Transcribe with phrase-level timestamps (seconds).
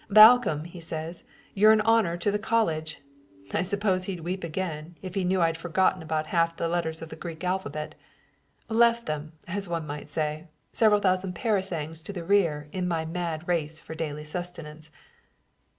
[0.09, 1.23] 'Balcomb,' he says,
[1.53, 3.01] 'you're an honor to the college.'
[3.53, 7.03] I suppose he'd weep again, if he knew I'd only forgotten about half the letters
[7.03, 7.93] of the Greek alphabet,
[8.67, 13.47] left them, as one might say, several thousand parasangs to the rear in my mad
[13.47, 14.89] race for daily sustenance.